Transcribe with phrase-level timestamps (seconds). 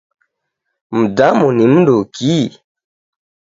[0.99, 2.35] Mdamu ni mnduki?